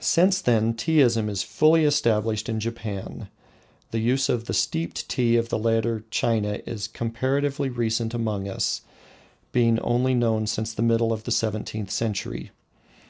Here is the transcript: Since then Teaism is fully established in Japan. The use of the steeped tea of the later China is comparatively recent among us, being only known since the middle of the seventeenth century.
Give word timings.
Since 0.00 0.42
then 0.42 0.74
Teaism 0.74 1.30
is 1.30 1.42
fully 1.42 1.86
established 1.86 2.50
in 2.50 2.60
Japan. 2.60 3.28
The 3.92 3.98
use 3.98 4.28
of 4.28 4.44
the 4.44 4.52
steeped 4.52 5.08
tea 5.08 5.36
of 5.38 5.48
the 5.48 5.58
later 5.58 6.04
China 6.10 6.60
is 6.66 6.86
comparatively 6.86 7.70
recent 7.70 8.12
among 8.12 8.46
us, 8.46 8.82
being 9.52 9.78
only 9.80 10.12
known 10.12 10.46
since 10.46 10.74
the 10.74 10.82
middle 10.82 11.14
of 11.14 11.24
the 11.24 11.32
seventeenth 11.32 11.90
century. 11.90 12.50